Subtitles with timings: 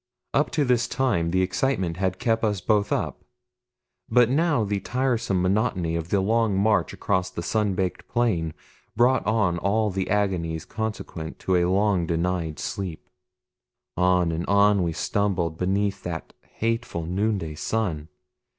[0.33, 3.23] Up to this time the excitement had kept us both up;
[4.09, 8.55] but now the tiresome monotony of the long march across the sun baked plain
[8.95, 13.11] brought on all the agonies consequent to a long denied sleep.
[13.95, 18.07] On and on we stumbled beneath that hateful noonday sun.